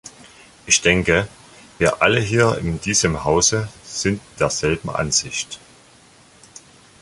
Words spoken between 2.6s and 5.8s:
diesem Hause sind derselben Ansicht.